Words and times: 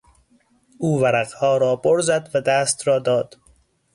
او 0.77 1.01
ورقها 1.01 1.57
را 1.57 1.75
بر 1.75 1.99
زد 2.01 2.29
و 2.33 2.41
دست 2.41 2.87
را 2.87 2.99
داد. 2.99 3.37